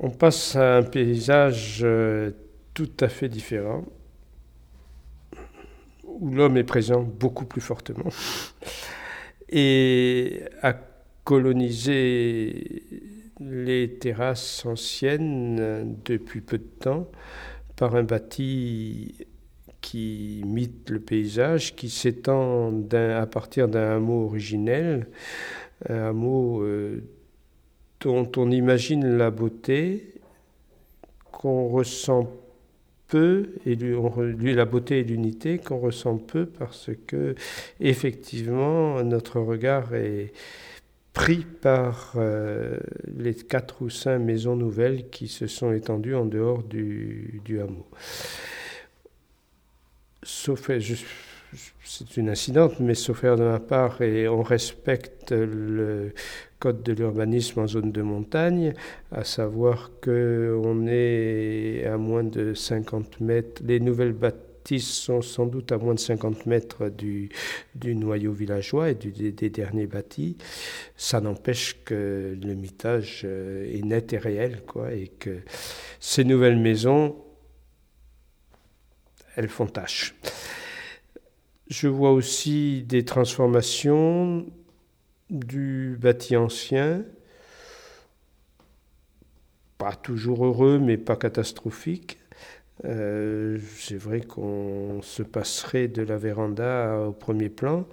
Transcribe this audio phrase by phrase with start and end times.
[0.00, 2.30] on passe à un paysage euh,
[2.74, 3.84] tout à fait différent,
[6.04, 8.10] où l'homme est présent beaucoup plus fortement,
[9.48, 10.74] et a
[11.24, 12.82] colonisé
[13.40, 17.10] les terrasses anciennes depuis peu de temps
[17.76, 19.26] par un bâti
[19.80, 25.08] qui imite le paysage, qui s'étend à partir d'un hameau originel,
[25.88, 27.04] un hameau euh,
[28.00, 30.14] dont on imagine la beauté,
[31.32, 32.30] qu'on ressent
[33.08, 37.34] peu, et la beauté et l'unité qu'on ressent peu parce que
[37.78, 40.32] effectivement notre regard est
[41.12, 42.78] pris par euh,
[43.16, 47.86] les quatre ou cinq maisons nouvelles qui se sont étendues en dehors du, hameau.
[50.22, 50.70] Sauf,
[51.84, 56.12] c'est une incidente, mais sauf de ma part, et on respecte le
[56.58, 58.74] code de l'urbanisme en zone de montagne,
[59.12, 64.46] à savoir qu'on est à moins de 50 mètres, les nouvelles bâtiments
[64.78, 67.28] sont sans doute à moins de 50 mètres du,
[67.74, 70.36] du noyau villageois et des, derniers bâtis.
[70.96, 75.38] Ça n'empêche que le mitage euh, est net et réel, quoi, et que
[76.00, 77.16] ces nouvelles maisons,
[79.36, 80.15] elles font tâche.
[81.68, 84.46] Je vois aussi des transformations
[85.30, 87.04] du bâti ancien,
[89.78, 92.18] pas toujours heureux, mais pas catastrophique.
[92.84, 97.86] Euh, c'est vrai qu'on se passerait de la véranda au premier plan,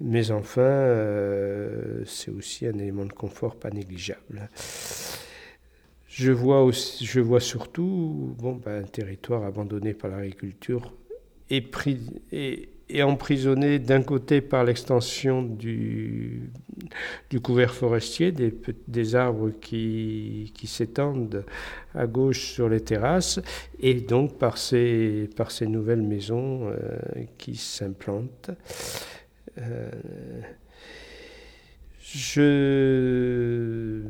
[0.00, 4.50] mais enfin, euh, c'est aussi un élément de confort pas négligeable.
[6.08, 10.92] Je vois, aussi, je vois surtout bon, ben, un territoire abandonné par l'agriculture
[11.48, 12.00] et, pris,
[12.32, 16.50] et, et emprisonné d'un côté par l'extension du,
[17.30, 18.54] du, couvert forestier, des,
[18.86, 21.44] des arbres qui, qui s'étendent
[21.94, 23.40] à gauche sur les terrasses,
[23.80, 26.98] et donc par ces, par ces nouvelles maisons euh,
[27.38, 28.50] qui s'implantent.
[29.58, 29.90] Euh,
[32.00, 34.02] je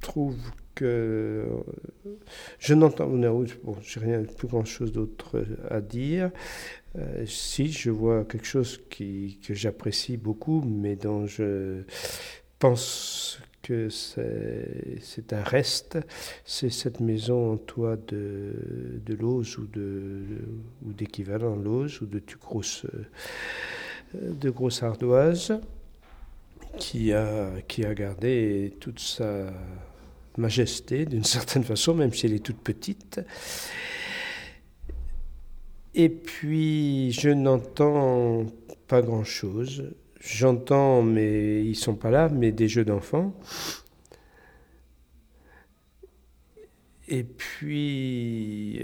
[0.00, 0.36] trouve
[0.74, 1.46] que
[2.58, 6.30] je n'entends bon, j'ai rien plus grand chose d'autre à dire.
[6.96, 11.82] Euh, si je vois quelque chose qui, que j'apprécie beaucoup, mais dont je
[12.58, 15.98] pense que c'est un reste,
[16.44, 20.22] c'est cette maison en toit de, de Lose ou de
[20.84, 22.86] ou d'équivalent Lose ou de grosse
[24.12, 25.58] de grosse ardoise
[26.78, 29.52] qui a qui a gardé toute sa
[30.38, 33.20] majesté d'une certaine façon, même si elle est toute petite.
[35.94, 38.46] Et puis, je n'entends
[38.88, 39.94] pas grand-chose.
[40.20, 43.34] J'entends, mais ils sont pas là, mais des jeux d'enfants.
[47.06, 48.82] Et puis,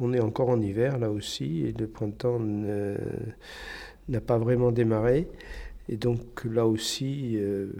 [0.00, 5.28] on est encore en hiver là aussi, et le printemps n'a pas vraiment démarré.
[5.88, 7.72] Et donc là aussi, euh,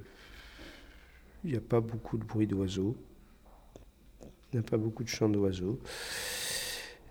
[1.45, 2.97] il n'y a pas beaucoup de bruit d'oiseaux.
[4.53, 5.79] Il n'y a pas beaucoup de chants d'oiseaux.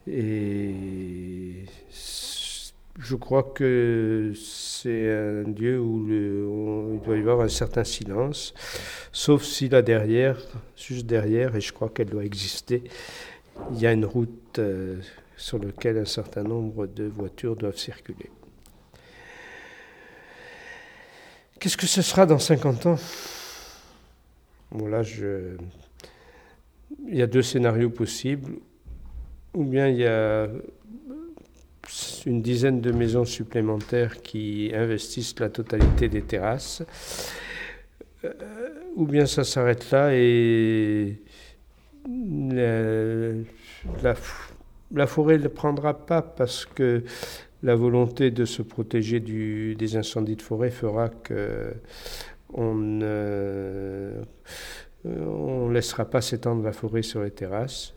[0.07, 1.65] Et
[2.99, 6.07] je crois que c'est un lieu où,
[6.93, 8.53] il doit y avoir un certain silence,
[9.11, 10.37] sauf si là derrière,
[10.75, 12.83] juste derrière, et je crois qu'elle doit exister,
[13.71, 14.99] il y a une route euh,
[15.37, 18.29] sur laquelle un certain nombre de voitures doivent circuler.
[21.59, 22.99] Qu'est-ce que ce sera dans 50 ans?
[24.73, 25.01] Bon, là,
[27.07, 28.53] il y a deux scénarios possibles.
[29.53, 30.47] Ou bien il y a
[32.25, 36.83] une dizaine de maisons supplémentaires qui investissent la totalité des terrasses.
[38.23, 38.31] Euh,
[38.95, 41.19] ou bien ça s'arrête là et
[44.01, 44.15] la,
[45.07, 47.03] forêt ne prendra pas parce que
[47.63, 51.73] la volonté de se protéger des incendies de forêt fera que
[52.53, 54.23] on ne
[55.71, 57.93] laissera pas s'étendre la forêt sur les terrasses.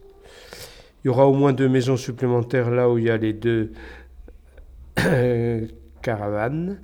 [1.04, 3.70] Il y aura au moins deux maisons supplémentaires là où il y a les deux
[6.02, 6.80] caravanes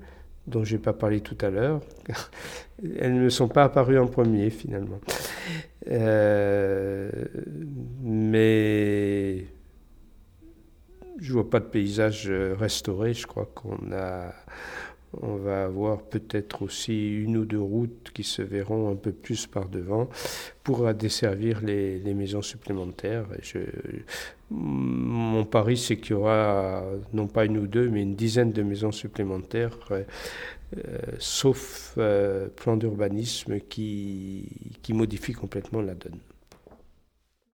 [0.46, 1.80] dont je n'ai pas parlé tout à l'heure.
[2.98, 5.00] Elles ne sont pas apparues en premier finalement.
[5.90, 7.10] Euh,
[8.02, 9.46] mais
[11.18, 13.14] je vois pas de paysage restauré.
[13.14, 14.32] Je crois qu'on a
[15.20, 19.46] On va avoir peut-être aussi une ou deux routes qui se verront un peu plus
[19.46, 20.08] par devant
[20.64, 23.26] pour desservir les, maisons supplémentaires.
[24.50, 28.62] mon pari, c'est qu'il y aura non pas une ou deux, mais une dizaine de
[28.62, 30.02] maisons supplémentaires, euh,
[31.18, 34.48] sauf euh, plan d'urbanisme qui
[34.88, 36.18] modifie complètement la donne.